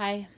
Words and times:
Hi, 0.00 0.28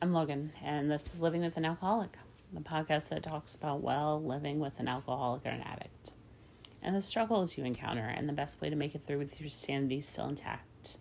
I'm 0.00 0.12
Logan, 0.12 0.50
and 0.64 0.90
this 0.90 1.14
is 1.14 1.20
Living 1.20 1.42
with 1.42 1.56
an 1.56 1.64
Alcoholic, 1.64 2.16
the 2.52 2.60
podcast 2.60 3.10
that 3.10 3.22
talks 3.22 3.54
about 3.54 3.80
well 3.80 4.20
living 4.20 4.58
with 4.58 4.80
an 4.80 4.88
alcoholic 4.88 5.46
or 5.46 5.50
an 5.50 5.60
addict, 5.60 6.10
and 6.82 6.96
the 6.96 7.00
struggles 7.00 7.56
you 7.56 7.62
encounter, 7.62 8.02
and 8.02 8.28
the 8.28 8.32
best 8.32 8.60
way 8.60 8.68
to 8.68 8.74
make 8.74 8.96
it 8.96 9.06
through 9.06 9.18
with 9.18 9.40
your 9.40 9.48
sanity 9.48 10.00
still 10.00 10.26
intact. 10.26 10.96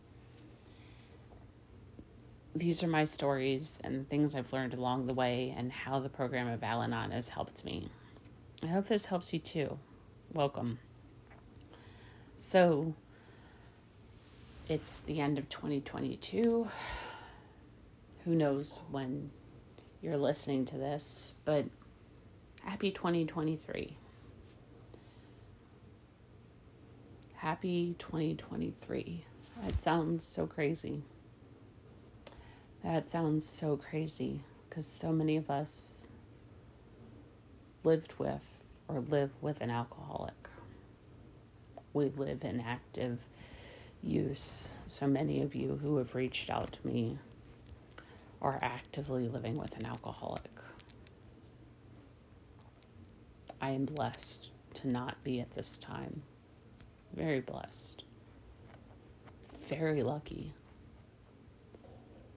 These 2.53 2.83
are 2.83 2.87
my 2.87 3.05
stories 3.05 3.79
and 3.83 4.07
things 4.07 4.35
I've 4.35 4.53
learned 4.53 4.75
along 4.75 5.07
the 5.07 5.15
way, 5.15 5.51
and 5.57 5.71
how 5.71 5.99
the 5.99 6.07
program 6.07 6.47
of 6.47 6.63
Al 6.63 6.83
Anon 6.83 7.09
has 7.09 7.29
helped 7.29 7.65
me. 7.65 7.89
I 8.61 8.67
hope 8.67 8.87
this 8.87 9.07
helps 9.07 9.33
you 9.33 9.39
too. 9.39 9.79
Welcome. 10.31 10.77
So, 12.37 12.93
it's 14.69 14.99
the 14.99 15.19
end 15.19 15.39
of 15.39 15.49
2022 15.49 16.67
who 18.25 18.35
knows 18.35 18.81
when 18.89 19.31
you're 20.01 20.17
listening 20.17 20.65
to 20.65 20.77
this, 20.77 21.33
but 21.45 21.65
happy 22.63 22.91
2023. 22.91 23.97
Happy 27.35 27.95
2023. 27.97 29.25
That 29.63 29.81
sounds 29.81 30.25
so 30.25 30.45
crazy. 30.45 31.03
That 32.83 33.09
sounds 33.09 33.45
so 33.45 33.77
crazy 33.77 34.41
because 34.69 34.85
so 34.85 35.11
many 35.11 35.37
of 35.37 35.49
us 35.49 36.07
lived 37.83 38.13
with 38.17 38.65
or 38.87 39.01
live 39.01 39.31
with 39.41 39.61
an 39.61 39.69
alcoholic. 39.69 40.33
We 41.93 42.05
live 42.09 42.43
in 42.43 42.59
active 42.61 43.19
use. 44.03 44.71
So 44.87 45.07
many 45.07 45.41
of 45.41 45.55
you 45.55 45.79
who 45.81 45.97
have 45.97 46.15
reached 46.15 46.49
out 46.49 46.71
to 46.73 46.87
me 46.87 47.17
are 48.41 48.57
actively 48.61 49.27
living 49.27 49.55
with 49.55 49.77
an 49.77 49.85
alcoholic. 49.85 50.51
I 53.61 53.71
am 53.71 53.85
blessed 53.85 54.49
to 54.75 54.87
not 54.87 55.23
be 55.23 55.39
at 55.39 55.51
this 55.51 55.77
time. 55.77 56.23
Very 57.13 57.41
blessed. 57.41 58.03
Very 59.67 60.01
lucky. 60.01 60.53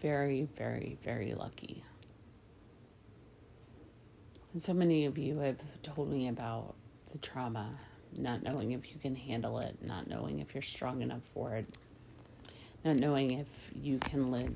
Very, 0.03 0.49
very, 0.57 0.99
very 1.03 1.33
lucky. 1.33 1.83
And 4.53 4.61
so 4.61 4.75
many 4.75 5.07
of 5.07 5.17
you 5.17 5.39
have 5.39 5.57
told 5.83 6.11
me 6.11 6.29
about 6.29 6.75
the 7.11 7.19
trauma, 7.19 7.71
not 8.13 8.43
knowing 8.43 8.73
if 8.73 8.93
you 8.93 8.99
can 9.01 9.17
handle 9.17 9.59
it, 9.59 9.79
not 9.81 10.07
knowing 10.07 10.41
if 10.41 10.55
you're 10.55 10.63
strong 10.63 11.01
enough 11.01 11.23
for 11.33 11.57
it, 11.57 11.67
not 12.85 12.97
knowing 12.97 13.31
if 13.31 13.71
you 13.75 13.99
can 13.99 14.31
live 14.31 14.55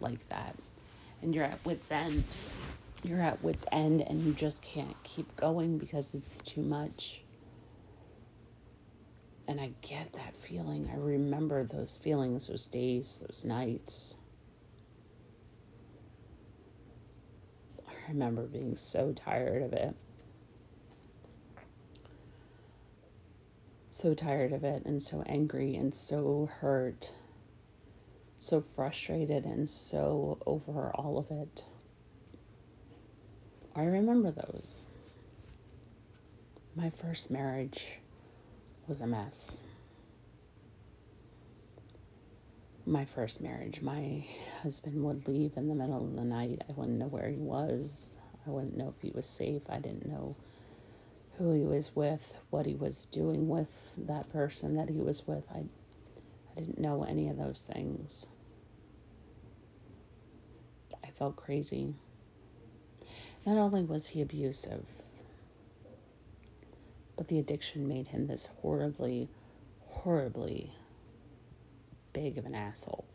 like 0.00 0.28
that 0.28 0.54
and 1.22 1.34
you're 1.34 1.44
at 1.44 1.64
wit's 1.64 1.90
end. 1.90 2.24
You're 3.02 3.20
at 3.20 3.42
wit's 3.42 3.66
end 3.72 4.02
and 4.02 4.22
you 4.22 4.32
just 4.32 4.62
can't 4.62 4.96
keep 5.04 5.34
going 5.36 5.78
because 5.78 6.14
it's 6.14 6.40
too 6.40 6.62
much. 6.62 7.22
And 9.48 9.60
I 9.60 9.72
get 9.82 10.12
that 10.12 10.36
feeling. 10.36 10.90
I 10.92 10.96
remember 10.96 11.64
those 11.64 11.96
feelings, 11.96 12.46
those 12.46 12.66
days, 12.66 13.20
those 13.26 13.44
nights. 13.44 14.16
I 17.88 17.92
remember 18.08 18.42
being 18.42 18.76
so 18.76 19.12
tired 19.12 19.62
of 19.62 19.72
it. 19.72 19.96
So 23.90 24.14
tired 24.14 24.52
of 24.52 24.62
it 24.62 24.84
and 24.84 25.02
so 25.02 25.22
angry 25.26 25.74
and 25.74 25.94
so 25.94 26.48
hurt 26.60 27.12
so 28.40 28.60
frustrated 28.60 29.44
and 29.44 29.68
so 29.68 30.38
over 30.46 30.90
all 30.94 31.18
of 31.18 31.30
it. 31.30 31.66
I 33.76 33.84
remember 33.84 34.30
those. 34.30 34.88
My 36.74 36.88
first 36.88 37.30
marriage 37.30 37.98
was 38.88 39.00
a 39.00 39.06
mess. 39.06 39.62
My 42.86 43.04
first 43.04 43.42
marriage, 43.42 43.82
my 43.82 44.24
husband 44.62 45.04
would 45.04 45.28
leave 45.28 45.52
in 45.56 45.68
the 45.68 45.74
middle 45.74 46.02
of 46.02 46.16
the 46.16 46.24
night. 46.24 46.62
I 46.66 46.72
wouldn't 46.72 46.98
know 46.98 47.06
where 47.08 47.28
he 47.28 47.36
was. 47.36 48.16
I 48.46 48.50
wouldn't 48.50 48.76
know 48.76 48.94
if 48.96 49.02
he 49.02 49.12
was 49.14 49.26
safe. 49.26 49.62
I 49.68 49.78
didn't 49.78 50.08
know 50.08 50.34
who 51.36 51.52
he 51.52 51.62
was 51.62 51.94
with, 51.94 52.34
what 52.48 52.64
he 52.64 52.74
was 52.74 53.04
doing 53.06 53.48
with 53.48 53.68
that 53.98 54.32
person 54.32 54.76
that 54.76 54.88
he 54.88 54.98
was 54.98 55.26
with. 55.26 55.44
I 55.54 55.64
I 56.56 56.60
didn't 56.60 56.78
know 56.78 57.04
any 57.04 57.28
of 57.28 57.36
those 57.36 57.68
things. 57.72 58.26
I 61.04 61.10
felt 61.10 61.36
crazy. 61.36 61.94
Not 63.46 63.56
only 63.56 63.82
was 63.82 64.08
he 64.08 64.20
abusive, 64.20 64.84
but 67.16 67.28
the 67.28 67.38
addiction 67.38 67.88
made 67.88 68.08
him 68.08 68.26
this 68.26 68.48
horribly, 68.60 69.28
horribly 69.86 70.72
big 72.12 72.38
of 72.38 72.46
an 72.46 72.54
asshole. 72.54 73.06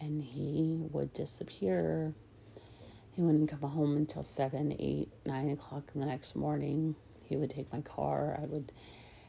And 0.00 0.22
he 0.22 0.86
would 0.90 1.12
disappear. 1.12 2.14
He 3.12 3.22
wouldn't 3.22 3.50
come 3.50 3.68
home 3.70 3.96
until 3.96 4.22
seven, 4.22 4.76
eight, 4.78 5.08
nine 5.24 5.50
o'clock 5.50 5.84
in 5.94 6.00
the 6.00 6.06
next 6.06 6.36
morning. 6.36 6.94
He 7.24 7.36
would 7.36 7.50
take 7.50 7.72
my 7.72 7.80
car. 7.80 8.38
I 8.40 8.44
would 8.44 8.72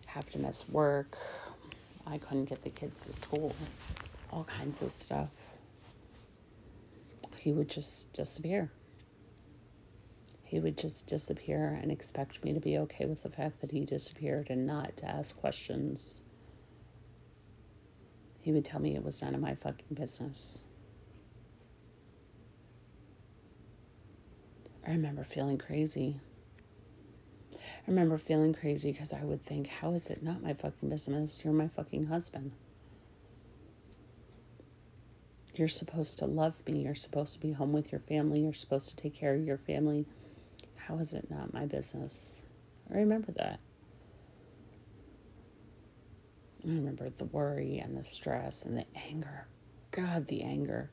have 0.07 0.29
to 0.31 0.40
miss 0.40 0.68
work. 0.69 1.18
I 2.06 2.18
couldn't 2.18 2.45
get 2.45 2.63
the 2.63 2.69
kids 2.69 3.06
to 3.06 3.13
school. 3.13 3.56
All 4.31 4.45
kinds 4.45 4.81
of 4.81 4.91
stuff. 4.91 5.29
He 7.38 7.51
would 7.51 7.69
just 7.69 8.13
disappear. 8.13 8.72
He 10.44 10.59
would 10.59 10.78
just 10.78 11.07
disappear 11.07 11.78
and 11.81 11.91
expect 11.91 12.44
me 12.44 12.53
to 12.53 12.59
be 12.59 12.78
okay 12.78 13.06
with 13.06 13.23
the 13.23 13.29
fact 13.29 13.59
that 13.62 13.72
he 13.72 13.84
disappeared 13.84 14.47
and 14.50 14.66
not 14.66 14.96
to 14.97 15.06
ask 15.06 15.38
questions. 15.38 16.22
He 18.40 18.53
would 18.53 18.63
tell 18.63 18.79
me 18.79 18.96
it 18.96 19.03
was 19.03 19.22
none 19.22 19.35
of 19.35 19.41
my 19.41 19.56
fucking 19.56 19.94
business. 19.94 20.63
I 24.88 24.91
remember 24.91 25.25
feeling 25.25 25.57
crazy. 25.57 26.22
I 27.87 27.91
remember 27.91 28.17
feeling 28.17 28.53
crazy 28.53 28.91
because 28.91 29.13
I 29.13 29.23
would 29.23 29.45
think, 29.45 29.67
how 29.67 29.93
is 29.93 30.07
it 30.07 30.21
not 30.21 30.43
my 30.43 30.53
fucking 30.53 30.89
business? 30.89 31.43
You're 31.45 31.53
my 31.53 31.69
fucking 31.69 32.07
husband. 32.07 32.51
You're 35.55 35.69
supposed 35.69 36.19
to 36.19 36.25
love 36.25 36.55
me. 36.67 36.83
You're 36.83 36.95
supposed 36.95 37.33
to 37.35 37.39
be 37.39 37.53
home 37.53 37.71
with 37.71 37.91
your 37.91 38.01
family. 38.01 38.41
You're 38.41 38.53
supposed 38.53 38.89
to 38.89 38.95
take 38.97 39.15
care 39.15 39.33
of 39.33 39.43
your 39.43 39.57
family. 39.57 40.05
How 40.75 40.97
is 40.97 41.13
it 41.13 41.31
not 41.31 41.53
my 41.53 41.65
business? 41.65 42.41
I 42.93 42.97
remember 42.97 43.31
that. 43.33 43.59
I 46.65 46.67
remember 46.67 47.09
the 47.09 47.25
worry 47.25 47.79
and 47.79 47.97
the 47.97 48.03
stress 48.03 48.63
and 48.63 48.77
the 48.77 48.85
anger. 48.95 49.47
God, 49.91 50.27
the 50.27 50.43
anger. 50.43 50.91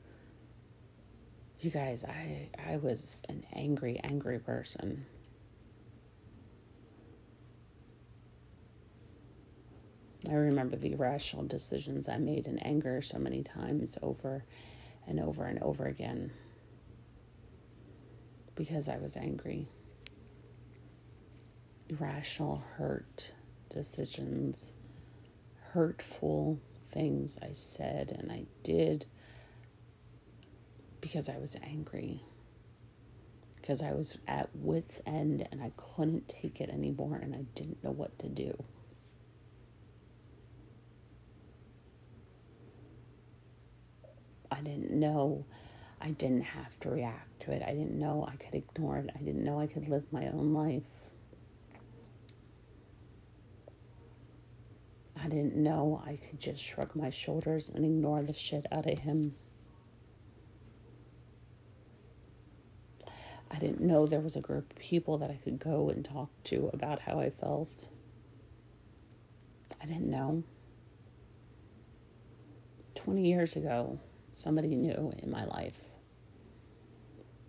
You 1.59 1.71
guys, 1.71 2.05
I 2.05 2.49
I 2.57 2.77
was 2.77 3.21
an 3.27 3.45
angry, 3.53 3.99
angry 4.01 4.39
person. 4.39 5.05
I 10.29 10.33
remember 10.33 10.75
the 10.75 10.93
irrational 10.93 11.45
decisions 11.45 12.07
I 12.07 12.17
made 12.17 12.47
in 12.47 12.59
anger 12.59 13.01
so 13.01 13.17
many 13.17 13.43
times 13.43 13.97
over 14.01 14.43
and 15.07 15.19
over 15.19 15.45
and 15.45 15.61
over 15.61 15.85
again 15.85 16.31
because 18.55 18.87
I 18.89 18.97
was 18.97 19.17
angry. 19.17 19.67
Irrational, 21.89 22.63
hurt 22.77 23.33
decisions, 23.69 24.73
hurtful 25.73 26.59
things 26.91 27.37
I 27.41 27.51
said 27.51 28.15
and 28.17 28.31
I 28.31 28.45
did 28.63 29.05
because 31.01 31.29
I 31.29 31.37
was 31.37 31.55
angry. 31.61 32.21
Because 33.57 33.81
I 33.81 33.93
was 33.93 34.17
at 34.27 34.49
wit's 34.55 35.01
end 35.05 35.47
and 35.51 35.61
I 35.61 35.71
couldn't 35.75 36.29
take 36.29 36.61
it 36.61 36.69
anymore 36.69 37.19
and 37.21 37.35
I 37.35 37.45
didn't 37.53 37.83
know 37.83 37.91
what 37.91 38.17
to 38.19 38.29
do. 38.29 38.63
I 44.51 44.61
didn't 44.61 44.91
know 44.91 45.45
I 46.01 46.11
didn't 46.11 46.41
have 46.41 46.79
to 46.81 46.89
react 46.89 47.41
to 47.41 47.51
it. 47.51 47.63
I 47.65 47.71
didn't 47.71 47.97
know 47.97 48.27
I 48.31 48.35
could 48.35 48.53
ignore 48.53 48.97
it. 48.97 49.09
I 49.15 49.19
didn't 49.19 49.43
know 49.43 49.59
I 49.59 49.67
could 49.67 49.87
live 49.87 50.03
my 50.11 50.27
own 50.27 50.53
life. 50.53 50.83
I 55.19 55.27
didn't 55.27 55.55
know 55.55 56.03
I 56.05 56.17
could 56.17 56.39
just 56.39 56.61
shrug 56.61 56.95
my 56.95 57.09
shoulders 57.09 57.69
and 57.69 57.83
ignore 57.83 58.21
the 58.21 58.33
shit 58.33 58.67
out 58.71 58.85
of 58.85 58.99
him. 58.99 59.33
I 63.49 63.57
didn't 63.57 63.81
know 63.81 64.05
there 64.05 64.19
was 64.19 64.35
a 64.35 64.41
group 64.41 64.69
of 64.71 64.77
people 64.77 65.17
that 65.19 65.31
I 65.31 65.39
could 65.43 65.59
go 65.59 65.89
and 65.89 66.03
talk 66.03 66.29
to 66.45 66.69
about 66.73 66.99
how 66.99 67.19
I 67.19 67.29
felt. 67.29 67.89
I 69.81 69.85
didn't 69.85 70.09
know. 70.09 70.43
20 72.95 73.27
years 73.27 73.55
ago, 73.55 73.99
somebody 74.35 74.75
new 74.75 75.13
in 75.19 75.31
my 75.31 75.45
life. 75.45 75.79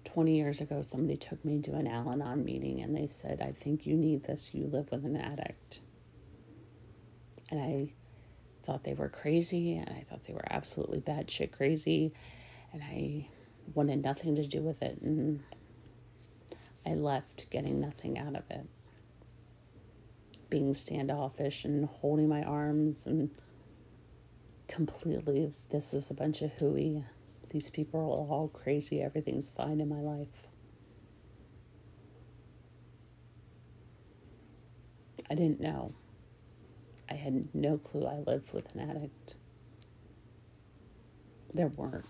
20 0.04 0.36
years 0.36 0.60
ago, 0.60 0.82
somebody 0.82 1.16
took 1.16 1.44
me 1.44 1.60
to 1.60 1.74
an 1.74 1.86
Al 1.86 2.10
Anon 2.10 2.44
meeting 2.44 2.80
and 2.80 2.96
they 2.96 3.06
said, 3.06 3.42
I 3.42 3.52
think 3.52 3.86
you 3.86 3.96
need 3.96 4.24
this. 4.24 4.54
You 4.54 4.66
live 4.66 4.90
with 4.90 5.04
an 5.04 5.16
addict. 5.16 5.80
And 7.50 7.60
I 7.60 7.92
thought 8.64 8.84
they 8.84 8.94
were 8.94 9.08
crazy 9.08 9.76
and 9.76 9.88
I 9.90 10.04
thought 10.08 10.24
they 10.26 10.32
were 10.32 10.46
absolutely 10.48 11.00
bad 11.00 11.30
shit 11.30 11.52
crazy. 11.52 12.12
And 12.72 12.82
I 12.82 13.28
wanted 13.74 14.02
nothing 14.02 14.36
to 14.36 14.46
do 14.46 14.62
with 14.62 14.80
it. 14.82 14.98
And 15.02 15.40
I 16.86 16.94
left 16.94 17.50
getting 17.50 17.80
nothing 17.80 18.16
out 18.16 18.36
of 18.36 18.44
it. 18.48 18.66
Being 20.48 20.74
standoffish 20.74 21.64
and 21.64 21.86
holding 21.86 22.28
my 22.28 22.44
arms 22.44 23.06
and 23.06 23.30
completely, 24.68 25.52
this 25.70 25.94
is 25.94 26.10
a 26.10 26.14
bunch 26.14 26.42
of 26.42 26.52
hooey. 26.52 27.04
These 27.50 27.70
people 27.70 28.00
are 28.00 28.04
all 28.34 28.48
crazy. 28.48 29.02
Everything's 29.02 29.50
fine 29.50 29.80
in 29.80 29.88
my 29.88 30.00
life. 30.00 30.28
I 35.30 35.34
didn't 35.34 35.60
know. 35.60 35.92
I 37.10 37.14
had 37.14 37.54
no 37.54 37.78
clue 37.78 38.06
I 38.06 38.18
lived 38.18 38.52
with 38.52 38.74
an 38.74 38.90
addict. 38.90 39.34
There 41.54 41.68
weren't 41.68 42.04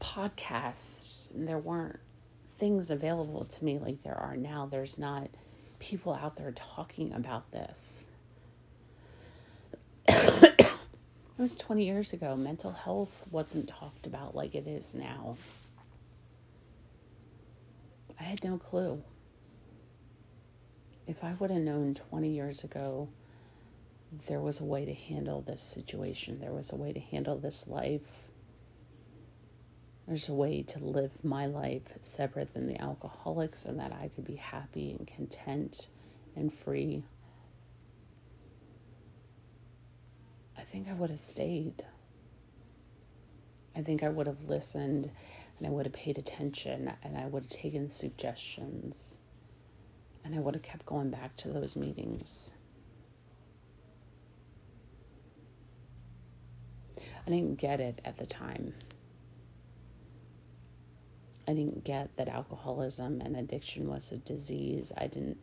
podcasts, 0.00 1.28
there 1.34 1.58
weren't 1.58 1.98
things 2.56 2.90
available 2.90 3.44
to 3.44 3.64
me 3.64 3.78
like 3.78 4.02
there 4.02 4.16
are 4.16 4.36
now. 4.36 4.66
There's 4.66 4.98
not 4.98 5.28
people 5.78 6.14
out 6.14 6.36
there 6.36 6.52
talking 6.52 7.12
about 7.12 7.50
this. 7.52 8.10
it 11.38 11.42
was 11.42 11.56
20 11.56 11.84
years 11.84 12.12
ago. 12.12 12.36
Mental 12.36 12.72
health 12.72 13.26
wasn't 13.30 13.68
talked 13.68 14.06
about 14.06 14.34
like 14.34 14.54
it 14.54 14.66
is 14.66 14.94
now. 14.94 15.36
I 18.18 18.24
had 18.24 18.42
no 18.42 18.56
clue. 18.58 19.02
If 21.06 21.22
I 21.22 21.34
would 21.38 21.50
have 21.50 21.60
known 21.60 21.94
20 21.94 22.28
years 22.28 22.64
ago 22.64 23.08
there 24.28 24.40
was 24.40 24.60
a 24.60 24.64
way 24.64 24.84
to 24.84 24.94
handle 24.94 25.40
this 25.40 25.60
situation, 25.60 26.40
there 26.40 26.52
was 26.52 26.72
a 26.72 26.76
way 26.76 26.92
to 26.92 27.00
handle 27.00 27.36
this 27.36 27.66
life 27.66 28.26
there's 30.06 30.28
a 30.28 30.34
way 30.34 30.62
to 30.62 30.78
live 30.78 31.24
my 31.24 31.46
life 31.46 31.92
separate 32.00 32.54
than 32.54 32.68
the 32.68 32.80
alcoholics 32.80 33.64
and 33.64 33.78
that 33.80 33.92
I 33.92 34.10
could 34.14 34.24
be 34.24 34.36
happy 34.36 34.92
and 34.92 35.06
content 35.06 35.88
and 36.36 36.54
free. 36.54 37.02
Think 40.70 40.88
I 40.88 40.92
would 40.92 41.10
have 41.10 41.18
stayed. 41.18 41.84
I 43.74 43.82
think 43.82 44.02
I 44.02 44.08
would 44.08 44.26
have 44.26 44.42
listened 44.42 45.10
and 45.58 45.66
I 45.66 45.70
would 45.70 45.86
have 45.86 45.92
paid 45.92 46.18
attention 46.18 46.92
and 47.02 47.16
I 47.16 47.26
would 47.26 47.44
have 47.44 47.52
taken 47.52 47.90
suggestions 47.90 49.18
and 50.24 50.34
I 50.34 50.38
would 50.38 50.54
have 50.54 50.62
kept 50.62 50.86
going 50.86 51.10
back 51.10 51.36
to 51.38 51.48
those 51.48 51.76
meetings. 51.76 52.54
I 57.26 57.30
didn't 57.30 57.58
get 57.58 57.80
it 57.80 58.00
at 58.04 58.16
the 58.16 58.26
time. 58.26 58.74
I 61.48 61.52
didn't 61.54 61.84
get 61.84 62.16
that 62.16 62.28
alcoholism 62.28 63.20
and 63.20 63.36
addiction 63.36 63.88
was 63.88 64.10
a 64.10 64.16
disease. 64.16 64.92
I 64.96 65.06
didn't 65.06 65.38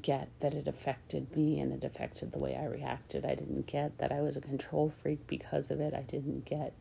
get 0.00 0.28
that 0.40 0.54
it 0.54 0.66
affected 0.66 1.36
me 1.36 1.60
and 1.60 1.72
it 1.72 1.84
affected 1.84 2.32
the 2.32 2.38
way 2.38 2.56
I 2.56 2.64
reacted. 2.64 3.24
I 3.24 3.34
didn't 3.34 3.66
get 3.66 3.98
that 3.98 4.12
I 4.12 4.20
was 4.20 4.36
a 4.36 4.40
control 4.40 4.90
freak 4.90 5.26
because 5.26 5.70
of 5.70 5.80
it. 5.80 5.92
I 5.92 6.02
didn't 6.02 6.44
get 6.44 6.72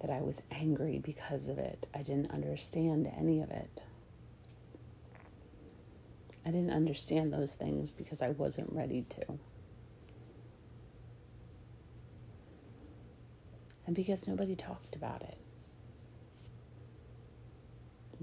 that 0.00 0.10
I 0.10 0.20
was 0.20 0.42
angry 0.50 0.98
because 0.98 1.48
of 1.48 1.58
it. 1.58 1.88
I 1.94 2.02
didn't 2.02 2.30
understand 2.30 3.10
any 3.16 3.40
of 3.40 3.50
it. 3.50 3.82
I 6.46 6.50
didn't 6.50 6.70
understand 6.70 7.32
those 7.32 7.54
things 7.54 7.92
because 7.92 8.22
I 8.22 8.30
wasn't 8.30 8.72
ready 8.72 9.04
to. 9.10 9.38
And 13.86 13.96
because 13.96 14.28
nobody 14.28 14.54
talked 14.54 14.94
about 14.94 15.22
it 15.22 15.36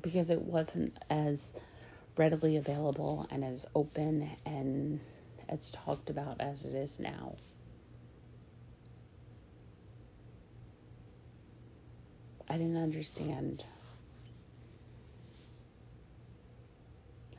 because 0.01 0.29
it 0.29 0.41
wasn't 0.41 0.97
as 1.09 1.53
readily 2.17 2.55
available 2.57 3.27
and 3.29 3.43
as 3.43 3.65
open 3.75 4.31
and 4.45 4.99
as 5.47 5.71
talked 5.71 6.09
about 6.09 6.39
as 6.39 6.65
it 6.65 6.75
is 6.75 6.99
now. 6.99 7.35
I 12.49 12.53
didn't 12.53 12.77
understand. 12.77 13.63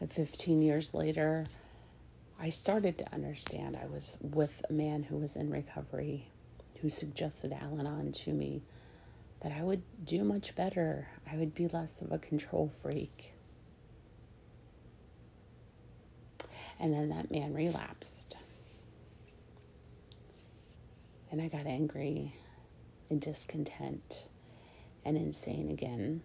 And 0.00 0.12
15 0.12 0.62
years 0.62 0.94
later, 0.94 1.44
I 2.40 2.50
started 2.50 2.98
to 2.98 3.12
understand. 3.12 3.76
I 3.76 3.86
was 3.86 4.16
with 4.20 4.64
a 4.68 4.72
man 4.72 5.04
who 5.04 5.16
was 5.16 5.34
in 5.34 5.50
recovery 5.50 6.28
who 6.80 6.88
suggested 6.88 7.52
Al 7.52 7.80
Anon 7.80 8.12
to 8.12 8.32
me 8.32 8.62
that 9.42 9.52
I 9.52 9.62
would 9.62 9.82
do 10.04 10.24
much 10.24 10.54
better. 10.54 11.08
I 11.30 11.36
would 11.36 11.54
be 11.54 11.68
less 11.68 12.00
of 12.00 12.12
a 12.12 12.18
control 12.18 12.68
freak. 12.68 13.32
And 16.80 16.92
then 16.92 17.08
that 17.10 17.30
man 17.30 17.54
relapsed. 17.54 18.36
And 21.30 21.42
I 21.42 21.48
got 21.48 21.66
angry 21.66 22.34
and 23.10 23.20
discontent 23.20 24.26
and 25.04 25.16
insane 25.16 25.70
again. 25.70 26.22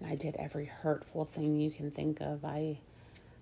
And 0.00 0.10
I 0.10 0.14
did 0.14 0.34
every 0.36 0.64
hurtful 0.64 1.24
thing 1.24 1.60
you 1.60 1.70
can 1.70 1.90
think 1.90 2.20
of. 2.20 2.44
I 2.44 2.78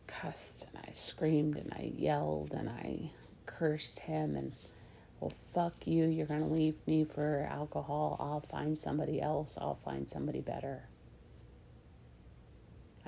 cussed 0.07 0.67
and 0.69 0.85
I 0.87 0.93
screamed 0.93 1.57
and 1.57 1.73
I 1.73 1.93
yelled 1.97 2.53
and 2.53 2.69
I 2.69 3.11
cursed 3.47 4.01
him 4.01 4.37
and 4.37 4.53
well, 5.21 5.31
fuck 5.31 5.87
you. 5.87 6.07
You're 6.07 6.27
going 6.27 6.41
to 6.41 6.47
leave 6.47 6.77
me 6.87 7.05
for 7.05 7.47
alcohol. 7.51 8.17
I'll 8.19 8.41
find 8.41 8.77
somebody 8.77 9.21
else. 9.21 9.59
I'll 9.61 9.79
find 9.85 10.09
somebody 10.09 10.41
better. 10.41 10.90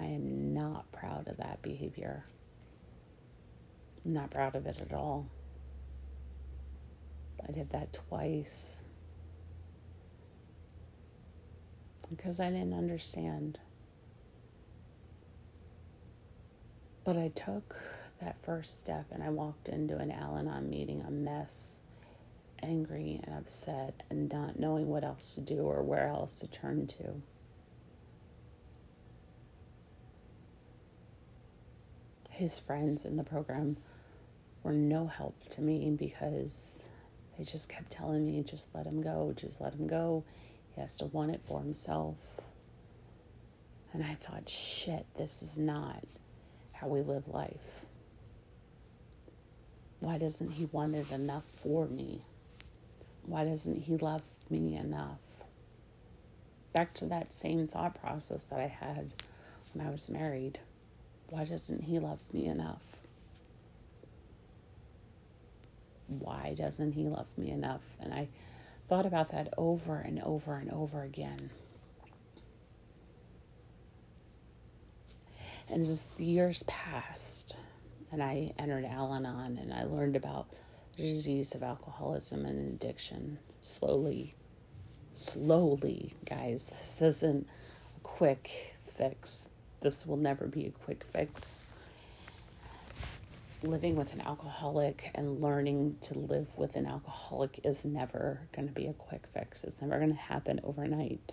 I 0.03 0.07
am 0.07 0.53
not 0.53 0.91
proud 0.91 1.29
of 1.29 1.37
that 1.37 1.63
behavior. 1.63 2.25
I'm 4.05 4.13
not 4.13 4.33
proud 4.33 4.57
of 4.57 4.67
it 4.67 4.81
at 4.81 4.93
all. 4.93 5.29
I 7.47 7.53
did 7.53 7.71
that 7.71 7.93
twice 7.93 8.83
because 12.11 12.41
I 12.41 12.51
didn't 12.51 12.75
understand. 12.75 13.59
But 17.05 17.17
I 17.17 17.29
took 17.29 17.77
that 18.21 18.37
first 18.43 18.81
step 18.81 19.07
and 19.13 19.23
I 19.23 19.29
walked 19.29 19.69
into 19.69 19.99
an 19.99 20.11
Al 20.11 20.37
Anon 20.37 20.69
meeting, 20.69 21.03
a 21.07 21.11
mess 21.11 21.81
angry 22.61 23.21
and 23.25 23.37
upset 23.37 24.03
and 24.11 24.33
not 24.33 24.59
knowing 24.59 24.89
what 24.89 25.05
else 25.05 25.35
to 25.37 25.41
do 25.41 25.61
or 25.61 25.83
where 25.83 26.09
else 26.09 26.41
to 26.41 26.49
turn 26.49 26.87
to. 26.89 27.23
His 32.33 32.59
friends 32.59 33.05
in 33.05 33.19
the 33.19 33.23
program 33.23 33.77
were 34.63 34.73
no 34.73 35.07
help 35.07 35.47
to 35.51 35.61
me 35.61 35.91
because 35.91 36.89
they 37.37 37.45
just 37.45 37.69
kept 37.69 37.91
telling 37.91 38.27
me, 38.27 38.43
just 38.43 38.69
let 38.75 38.87
him 38.87 39.03
go, 39.03 39.35
just 39.37 39.61
let 39.61 39.75
him 39.75 39.87
go. 39.87 40.25
He 40.75 40.81
has 40.81 40.97
to 40.97 41.05
want 41.07 41.33
it 41.33 41.43
for 41.45 41.61
himself. 41.61 42.17
And 43.93 44.03
I 44.03 44.15
thought, 44.15 44.49
shit, 44.49 45.05
this 45.19 45.43
is 45.43 45.59
not 45.59 46.05
how 46.73 46.89
we 46.89 47.03
live 47.03 47.29
life. 47.29 47.85
Why 50.01 50.17
doesn't 50.17 50.53
he 50.53 50.65
want 50.73 50.95
it 50.95 51.13
enough 51.13 51.45
for 51.55 51.87
me? 51.87 52.23
Why 53.27 53.45
doesn't 53.45 53.83
he 53.83 53.99
love 53.99 54.23
me 54.49 54.75
enough? 54.75 55.19
Back 56.73 56.95
to 56.95 57.05
that 57.07 57.35
same 57.35 57.67
thought 57.67 58.01
process 58.01 58.47
that 58.47 58.59
I 58.59 58.69
had 58.69 59.13
when 59.75 59.87
I 59.87 59.91
was 59.91 60.09
married. 60.09 60.59
Why 61.33 61.47
doesn't 61.47 61.85
he 61.85 61.99
love 61.99 62.19
me 62.31 62.45
enough? 62.45 62.83
Why 66.07 66.55
doesn't 66.55 66.93
he 66.93 67.05
love 67.05 67.27
me 67.39 67.51
enough? 67.51 67.95
And 67.99 68.13
I 68.13 68.29
thought 68.87 69.07
about 69.07 69.31
that 69.31 69.55
over 69.57 69.97
and 69.97 70.21
over 70.21 70.57
and 70.57 70.71
over 70.71 71.01
again. 71.01 71.49
And 75.71 75.81
as 75.81 76.07
the 76.19 76.27
years 76.27 76.65
passed, 76.65 77.57
and 78.11 78.23
I 78.23 78.53
entered 78.59 78.85
Al 78.85 79.15
Anon 79.15 79.57
and 79.57 79.73
I 79.73 79.85
learned 79.85 80.17
about 80.17 80.49
the 80.99 81.03
disease 81.03 81.55
of 81.55 81.63
alcoholism 81.63 82.45
and 82.45 82.75
addiction 82.75 83.39
slowly. 83.63 84.35
Slowly, 85.15 86.13
guys. 86.29 86.71
This 86.79 87.01
isn't 87.01 87.47
a 87.97 88.01
quick 88.01 88.77
fix. 88.85 89.49
This 89.83 90.07
will 90.07 90.17
never 90.17 90.47
be 90.47 90.67
a 90.67 90.71
quick 90.71 91.05
fix. 91.05 91.67
living 93.65 93.95
with 93.95 94.13
an 94.13 94.21
alcoholic 94.21 95.11
and 95.15 95.41
learning 95.41 95.97
to 96.01 96.19
live 96.19 96.49
with 96.57 96.75
an 96.75 96.87
alcoholic 96.87 97.61
is 97.65 97.85
never 97.85 98.41
going 98.55 98.67
to 98.67 98.75
be 98.75 98.87
a 98.87 98.93
quick 98.93 99.25
fix. 99.33 99.63
It's 99.65 99.81
never 99.81 99.99
going 99.99 100.11
to 100.13 100.17
happen 100.17 100.61
overnight. 100.65 101.33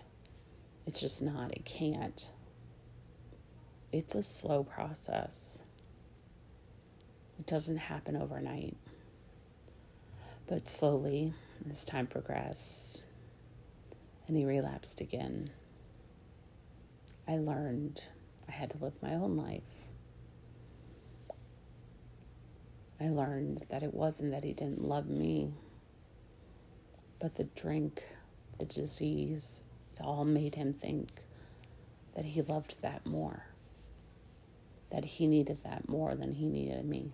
It's 0.85 0.99
just 0.99 1.21
not. 1.21 1.51
It 1.51 1.65
can't. 1.65 2.29
It's 3.91 4.13
a 4.15 4.21
slow 4.23 4.63
process. 4.63 5.63
It 7.39 7.47
doesn't 7.47 7.77
happen 7.77 8.15
overnight. 8.15 8.77
But 10.47 10.69
slowly, 10.69 11.33
as 11.69 11.85
time 11.85 12.07
progressed, 12.07 13.03
and 14.27 14.37
he 14.37 14.45
relapsed 14.45 15.01
again, 15.01 15.47
I 17.27 17.37
learned 17.37 18.01
I 18.49 18.51
had 18.51 18.71
to 18.71 18.77
live 18.79 18.93
my 19.01 19.13
own 19.13 19.37
life. 19.37 19.61
I 22.99 23.09
learned 23.09 23.63
that 23.69 23.83
it 23.83 23.93
wasn't 23.93 24.31
that 24.31 24.43
he 24.43 24.53
didn't 24.53 24.83
love 24.83 25.07
me, 25.07 25.53
but 27.21 27.35
the 27.35 27.43
drink, 27.43 28.03
the 28.57 28.65
disease, 28.65 29.61
it 29.93 30.01
all 30.01 30.25
made 30.25 30.55
him 30.55 30.73
think 30.73 31.09
that 32.15 32.25
he 32.25 32.41
loved 32.41 32.75
that 32.81 33.05
more, 33.05 33.45
that 34.89 35.05
he 35.05 35.27
needed 35.27 35.59
that 35.63 35.87
more 35.87 36.15
than 36.15 36.33
he 36.33 36.45
needed 36.45 36.85
me. 36.85 37.13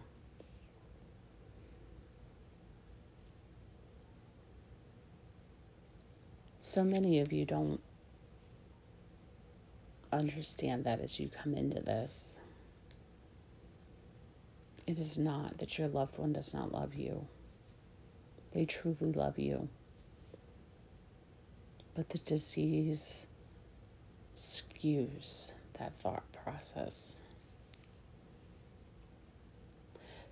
So 6.60 6.84
many 6.84 7.20
of 7.20 7.32
you 7.32 7.46
don't 7.46 7.82
understand 10.16 10.84
that 10.86 11.00
as 11.00 11.20
you 11.20 11.30
come 11.30 11.54
into 11.54 11.80
this. 11.80 12.40
It 14.88 15.00
is 15.00 15.18
not 15.18 15.58
that 15.58 15.78
your 15.78 15.88
loved 15.88 16.18
one 16.18 16.34
does 16.34 16.54
not 16.54 16.72
love 16.72 16.96
you. 16.96 17.28
They 18.54 18.66
truly 18.66 19.12
love 19.12 19.40
you. 19.40 19.70
But 21.96 22.10
the 22.10 22.20
disease 22.20 23.28
skews 24.36 25.54
that 25.80 25.98
thought 25.98 26.24
process. 26.44 27.22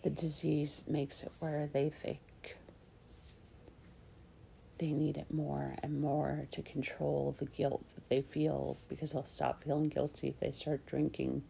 The 0.03 0.09
disease 0.09 0.83
makes 0.87 1.23
it 1.23 1.31
where 1.39 1.67
they 1.67 1.89
think 1.89 2.19
they 4.77 4.91
need 4.91 5.17
it 5.17 5.31
more 5.31 5.75
and 5.81 6.01
more 6.01 6.47
to 6.51 6.61
control 6.61 7.35
the 7.39 7.45
guilt 7.45 7.85
that 7.95 8.09
they 8.09 8.21
feel 8.21 8.77
because 8.89 9.11
they'll 9.11 9.23
stop 9.23 9.63
feeling 9.63 9.89
guilty 9.89 10.29
if 10.29 10.39
they 10.39 10.51
start 10.51 10.85
drinking 10.85 11.43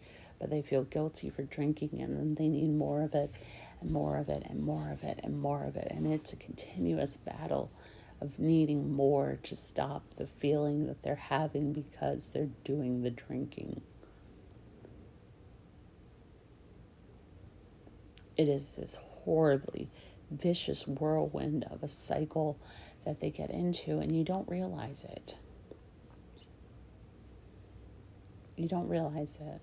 but 0.43 0.49
they 0.49 0.61
feel 0.61 0.83
guilty 0.83 1.29
for 1.29 1.43
drinking 1.43 2.01
and 2.01 2.17
then 2.17 2.35
they 2.35 2.49
need 2.49 2.75
more 2.75 3.01
of 3.01 3.15
it 3.15 3.31
and 3.79 3.89
more 3.91 4.17
of 4.17 4.27
it 4.27 4.43
and 4.49 4.61
more 4.61 4.91
of 4.91 5.01
it 5.01 5.21
and 5.23 5.39
more 5.39 5.63
of 5.63 5.77
it. 5.77 5.87
And 5.89 6.05
it's 6.05 6.33
a 6.33 6.35
continuous 6.35 7.15
battle 7.15 7.71
of 8.19 8.39
needing 8.39 8.93
more 8.93 9.39
to 9.43 9.55
stop 9.55 10.03
the 10.17 10.27
feeling 10.27 10.87
that 10.87 11.01
they're 11.01 11.15
having 11.15 11.71
because 11.71 12.31
they're 12.31 12.49
doing 12.65 13.03
the 13.03 13.09
drinking. 13.09 13.79
It 18.35 18.49
is 18.49 18.75
this 18.75 18.97
horribly 19.23 19.89
vicious 20.29 20.85
whirlwind 20.85 21.65
of 21.71 21.83
a 21.83 21.87
cycle 21.87 22.59
that 23.05 23.19
they 23.19 23.29
get 23.29 23.49
into, 23.49 23.99
and 23.99 24.15
you 24.15 24.23
don't 24.23 24.47
realize 24.47 25.05
it. 25.09 25.37
You 28.55 28.67
don't 28.67 28.87
realize 28.87 29.39
it. 29.41 29.61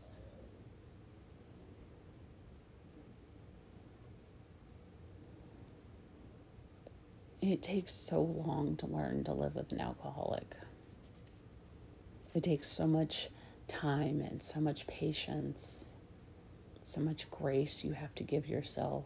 It 7.43 7.63
takes 7.63 7.93
so 7.93 8.21
long 8.21 8.77
to 8.77 8.87
learn 8.87 9.25
to 9.25 9.33
live 9.33 9.55
with 9.55 9.73
an 9.73 9.81
alcoholic. 9.81 10.55
It 12.35 12.43
takes 12.43 12.69
so 12.69 12.87
much 12.87 13.31
time 13.67 14.21
and 14.21 14.43
so 14.43 14.61
much 14.61 14.87
patience, 14.87 15.93
so 16.83 17.01
much 17.01 17.31
grace 17.31 17.83
you 17.83 17.93
have 17.93 18.15
to 18.17 18.23
give 18.23 18.47
yourself, 18.47 19.05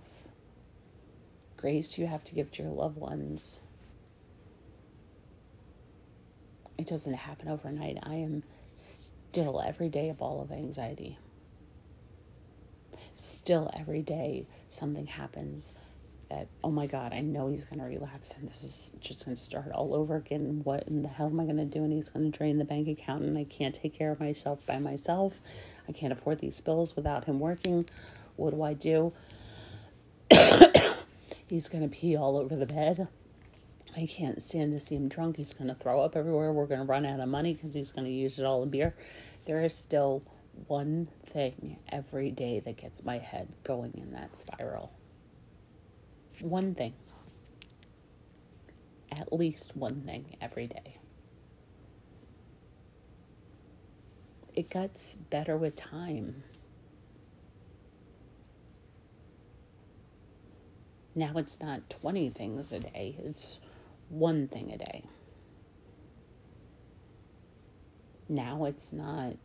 grace 1.56 1.96
you 1.96 2.06
have 2.06 2.24
to 2.24 2.34
give 2.34 2.50
to 2.52 2.62
your 2.64 2.72
loved 2.72 2.96
ones. 2.96 3.60
It 6.76 6.86
doesn't 6.86 7.14
happen 7.14 7.48
overnight. 7.48 7.98
I 8.02 8.14
am 8.14 8.42
still 8.74 9.62
every 9.64 9.88
day 9.88 10.10
a 10.10 10.14
ball 10.14 10.40
of 10.40 10.50
anxiety. 10.50 11.18
Still 13.14 13.70
every 13.78 14.02
day 14.02 14.46
something 14.68 15.06
happens 15.06 15.72
that, 16.30 16.48
oh 16.64 16.70
my 16.70 16.86
God, 16.86 17.12
I 17.12 17.20
know 17.20 17.48
he's 17.48 17.64
going 17.64 17.78
to 17.78 17.86
relapse 17.86 18.34
and 18.36 18.48
this 18.48 18.64
is 18.64 18.92
just 19.00 19.24
going 19.24 19.36
to 19.36 19.42
start 19.42 19.70
all 19.72 19.94
over 19.94 20.16
again. 20.16 20.62
What 20.64 20.88
in 20.88 21.02
the 21.02 21.08
hell 21.08 21.28
am 21.28 21.38
I 21.38 21.44
going 21.44 21.56
to 21.58 21.64
do? 21.64 21.84
And 21.84 21.92
he's 21.92 22.08
going 22.08 22.30
to 22.30 22.36
drain 22.36 22.58
the 22.58 22.64
bank 22.64 22.88
account 22.88 23.22
and 23.22 23.38
I 23.38 23.44
can't 23.44 23.74
take 23.74 23.96
care 23.96 24.10
of 24.10 24.20
myself 24.20 24.66
by 24.66 24.78
myself. 24.78 25.40
I 25.88 25.92
can't 25.92 26.12
afford 26.12 26.40
these 26.40 26.60
bills 26.60 26.96
without 26.96 27.24
him 27.24 27.38
working. 27.38 27.84
What 28.36 28.50
do 28.50 28.62
I 28.62 28.74
do? 28.74 29.12
he's 31.46 31.68
going 31.68 31.88
to 31.88 31.94
pee 31.94 32.16
all 32.16 32.36
over 32.36 32.56
the 32.56 32.66
bed. 32.66 33.08
I 33.96 34.06
can't 34.06 34.42
stand 34.42 34.72
to 34.72 34.80
see 34.80 34.96
him 34.96 35.08
drunk. 35.08 35.36
He's 35.36 35.54
going 35.54 35.68
to 35.68 35.74
throw 35.74 36.00
up 36.00 36.16
everywhere. 36.16 36.52
We're 36.52 36.66
going 36.66 36.80
to 36.80 36.86
run 36.86 37.06
out 37.06 37.20
of 37.20 37.28
money 37.28 37.54
because 37.54 37.74
he's 37.74 37.92
going 37.92 38.06
to 38.06 38.10
use 38.10 38.38
it 38.38 38.44
all 38.44 38.62
in 38.62 38.70
beer. 38.70 38.94
There 39.44 39.62
is 39.62 39.74
still 39.74 40.22
one 40.66 41.08
thing 41.26 41.78
every 41.88 42.30
day 42.30 42.60
that 42.60 42.76
gets 42.76 43.04
my 43.04 43.18
head 43.18 43.48
going 43.62 43.92
in 43.96 44.12
that 44.12 44.36
spiral 44.36 44.92
one 46.42 46.74
thing. 46.74 46.94
At 49.10 49.32
least 49.32 49.76
one 49.76 50.02
thing 50.02 50.36
every 50.40 50.66
day. 50.66 50.98
It 54.54 54.70
gets 54.70 55.16
better 55.16 55.56
with 55.56 55.76
time. 55.76 56.44
Now 61.14 61.32
it's 61.36 61.60
not 61.60 61.88
20 61.90 62.30
things 62.30 62.72
a 62.72 62.80
day, 62.80 63.16
it's 63.22 63.60
one 64.08 64.48
thing 64.48 64.72
a 64.72 64.78
day. 64.78 65.04
Now 68.28 68.64
it's 68.64 68.92
not 68.92 69.36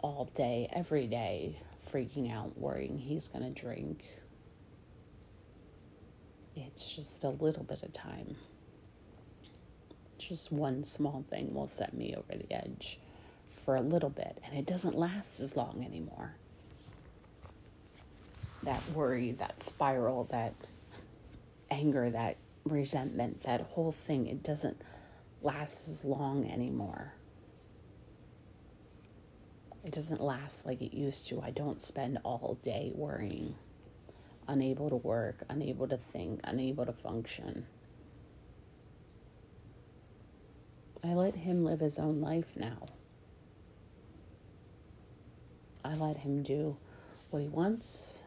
all 0.00 0.30
day, 0.34 0.68
every 0.72 1.06
day, 1.06 1.58
freaking 1.90 2.32
out, 2.32 2.58
worrying 2.58 2.98
he's 2.98 3.28
going 3.28 3.44
to 3.44 3.60
drink 3.60 4.04
it's 6.56 6.94
just 6.94 7.24
a 7.24 7.30
little 7.30 7.64
bit 7.64 7.82
of 7.82 7.92
time. 7.92 8.36
Just 10.18 10.52
one 10.52 10.84
small 10.84 11.24
thing 11.28 11.52
will 11.52 11.68
set 11.68 11.94
me 11.94 12.14
over 12.14 12.38
the 12.38 12.52
edge 12.52 12.98
for 13.64 13.74
a 13.76 13.80
little 13.80 14.10
bit, 14.10 14.38
and 14.44 14.56
it 14.56 14.66
doesn't 14.66 14.96
last 14.96 15.40
as 15.40 15.56
long 15.56 15.84
anymore. 15.84 16.34
That 18.62 18.82
worry, 18.92 19.32
that 19.32 19.60
spiral, 19.60 20.24
that 20.30 20.54
anger, 21.70 22.08
that 22.10 22.36
resentment, 22.64 23.42
that 23.42 23.60
whole 23.60 23.92
thing, 23.92 24.26
it 24.26 24.42
doesn't 24.42 24.80
last 25.42 25.88
as 25.88 26.04
long 26.04 26.50
anymore. 26.50 27.14
It 29.84 29.92
doesn't 29.92 30.20
last 30.20 30.64
like 30.64 30.80
it 30.80 30.96
used 30.96 31.28
to. 31.28 31.42
I 31.42 31.50
don't 31.50 31.82
spend 31.82 32.18
all 32.24 32.58
day 32.62 32.92
worrying 32.94 33.54
unable 34.46 34.90
to 34.90 34.96
work, 34.96 35.42
unable 35.48 35.88
to 35.88 35.96
think, 35.96 36.40
unable 36.44 36.86
to 36.86 36.92
function. 36.92 37.66
I 41.02 41.12
let 41.12 41.36
him 41.36 41.64
live 41.64 41.80
his 41.80 41.98
own 41.98 42.20
life 42.20 42.56
now. 42.56 42.86
I 45.84 45.94
let 45.94 46.18
him 46.18 46.42
do 46.42 46.78
what 47.30 47.42
he 47.42 47.48
wants, 47.48 48.22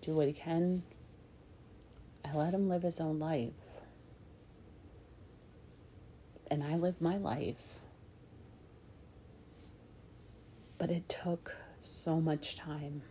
do 0.00 0.14
what 0.14 0.26
he 0.26 0.32
can. 0.32 0.82
I 2.24 2.34
let 2.34 2.54
him 2.54 2.68
live 2.68 2.82
his 2.82 3.00
own 3.00 3.18
life. 3.18 3.52
And 6.50 6.62
I 6.62 6.76
live 6.76 7.00
my 7.00 7.16
life. 7.16 7.80
But 10.78 10.90
it 10.90 11.08
took 11.08 11.54
so 11.80 12.20
much 12.20 12.56
time 12.56 13.02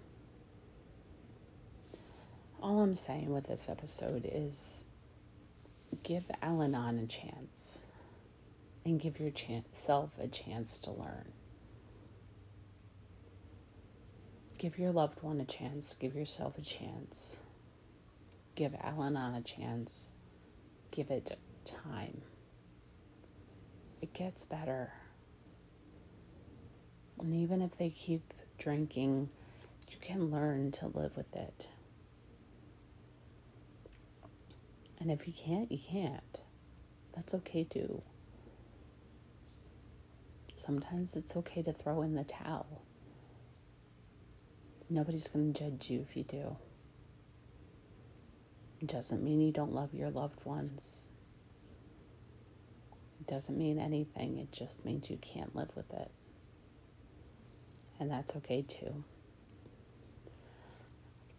all 2.65 2.81
I'm 2.81 2.95
saying 2.95 3.29
with 3.29 3.45
this 3.45 3.69
episode 3.69 4.27
is 4.31 4.85
give 6.01 6.23
Al 6.41 6.63
Anon 6.63 6.97
a 6.97 7.05
chance 7.05 7.85
and 8.83 8.99
give 8.99 9.19
yourself 9.19 10.17
a 10.19 10.27
chance 10.27 10.79
to 10.79 10.89
learn. 10.89 11.31
Give 14.57 14.79
your 14.79 14.91
loved 14.91 15.21
one 15.21 15.39
a 15.39 15.45
chance, 15.45 15.93
give 15.93 16.15
yourself 16.15 16.57
a 16.57 16.61
chance. 16.61 17.41
Give 18.55 18.73
Al 18.81 19.03
Anon 19.03 19.35
a 19.35 19.41
chance. 19.41 20.15
Give 20.89 21.11
it 21.11 21.37
time. 21.65 22.21
It 24.05 24.13
gets 24.13 24.45
better. 24.45 24.93
And 27.17 27.33
even 27.33 27.59
if 27.63 27.75
they 27.75 27.89
keep 27.89 28.35
drinking 28.59 29.29
you 29.89 29.97
can 29.99 30.29
learn 30.29 30.71
to 30.73 30.85
live 30.85 31.17
with 31.17 31.35
it. 31.35 31.65
And 34.99 35.09
if 35.09 35.25
you 35.25 35.33
can't, 35.33 35.71
you 35.71 35.79
can't. 35.79 36.39
That's 37.15 37.33
okay 37.33 37.63
too. 37.63 38.03
Sometimes 40.55 41.15
it's 41.15 41.35
okay 41.35 41.63
to 41.63 41.73
throw 41.73 42.03
in 42.03 42.13
the 42.13 42.25
towel. 42.25 42.83
Nobody's 44.87 45.29
going 45.29 45.51
to 45.51 45.63
judge 45.63 45.89
you 45.89 46.05
if 46.07 46.15
you 46.15 46.23
do. 46.23 46.57
It 48.81 48.87
doesn't 48.87 49.23
mean 49.23 49.41
you 49.41 49.51
don't 49.51 49.73
love 49.73 49.95
your 49.95 50.11
loved 50.11 50.45
ones. 50.45 51.09
Doesn't 53.27 53.57
mean 53.57 53.79
anything. 53.79 54.37
It 54.37 54.51
just 54.51 54.85
means 54.85 55.09
you 55.09 55.17
can't 55.17 55.55
live 55.55 55.69
with 55.75 55.91
it. 55.93 56.11
And 57.99 58.11
that's 58.11 58.35
okay 58.35 58.61
too. 58.61 59.03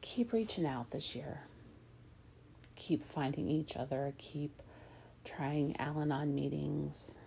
Keep 0.00 0.32
reaching 0.32 0.66
out 0.66 0.90
this 0.90 1.14
year. 1.14 1.42
Keep 2.76 3.10
finding 3.10 3.48
each 3.48 3.76
other. 3.76 4.14
Keep 4.18 4.62
trying 5.24 5.76
Al 5.78 6.00
Anon 6.00 6.34
meetings. 6.34 7.18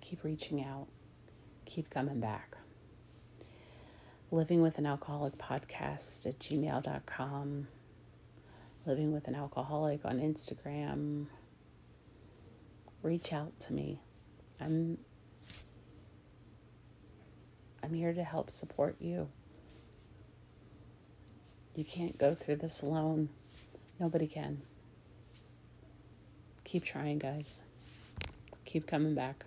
Keep 0.00 0.24
reaching 0.24 0.62
out. 0.64 0.86
Keep 1.66 1.90
coming 1.90 2.20
back. 2.20 2.56
Living 4.30 4.62
with 4.62 4.78
an 4.78 4.86
Alcoholic 4.86 5.36
podcast 5.38 6.26
at 6.26 6.38
gmail.com. 6.38 7.68
Living 8.86 9.12
with 9.12 9.28
an 9.28 9.34
Alcoholic 9.34 10.04
on 10.04 10.18
Instagram. 10.18 11.26
Reach 13.02 13.32
out 13.32 13.58
to 13.60 13.72
me. 13.72 14.00
I'm 14.60 14.98
I'm 17.82 17.94
here 17.94 18.12
to 18.12 18.24
help 18.24 18.50
support 18.50 18.96
you. 18.98 19.28
You 21.74 21.84
can't 21.84 22.18
go 22.18 22.34
through 22.34 22.56
this 22.56 22.82
alone. 22.82 23.28
Nobody 24.00 24.26
can. 24.26 24.62
Keep 26.64 26.84
trying, 26.84 27.18
guys. 27.18 27.62
Keep 28.64 28.86
coming 28.86 29.14
back. 29.14 29.44